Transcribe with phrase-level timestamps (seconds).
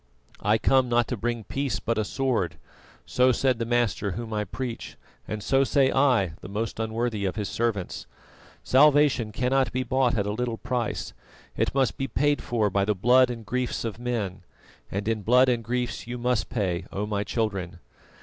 [0.39, 2.55] 'I come not to bring peace, but a sword,'
[3.05, 7.35] so said the Master Whom I preach, and so say I, the most unworthy of
[7.35, 8.07] His servants.
[8.63, 11.13] Salvation cannot be bought at a little price;
[11.55, 14.41] it must be paid for by the blood and griefs of men,
[14.89, 17.77] and in blood and griefs must you pay, O my children.